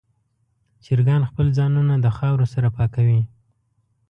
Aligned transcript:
چرګان 0.83 1.21
خپل 1.29 1.45
ځانونه 1.57 1.93
د 1.99 2.07
خاورو 2.17 2.45
سره 2.53 2.67
پاکوي. 2.77 3.21